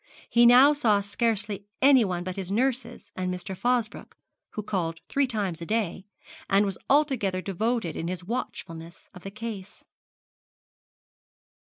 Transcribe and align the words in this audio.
He 0.31 0.47
now 0.47 0.73
saw 0.73 0.99
scarcely 0.99 1.67
anyone 1.79 2.23
but 2.23 2.35
his 2.35 2.51
nurses 2.51 3.11
and 3.15 3.31
Mr. 3.31 3.55
Fosbroke, 3.55 4.17
who 4.53 4.63
called 4.63 4.99
three 5.09 5.27
times 5.27 5.61
a 5.61 5.65
day, 5.67 6.07
and 6.49 6.65
was 6.65 6.79
altogether 6.89 7.39
devoted 7.39 7.95
in 7.95 8.07
his 8.07 8.23
watchfulness 8.23 9.09
of 9.13 9.21
the 9.21 9.29
case. 9.29 9.85